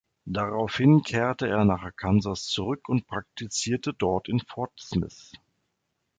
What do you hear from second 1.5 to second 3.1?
nach Arkansas zurück und